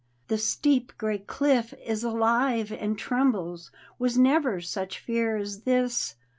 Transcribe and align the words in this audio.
The 0.29 0.39
steep 0.39 0.93
gray 0.97 1.19
cliff 1.19 1.75
is 1.85 2.03
alive 2.03 2.71
and 2.71 2.97
trembles— 2.97 3.69
Was 3.99 4.17
never 4.17 4.59
such 4.59 4.97
fear 4.97 5.37
as 5.37 5.61
this! 5.61 6.15